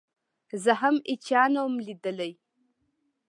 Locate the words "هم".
0.81-0.95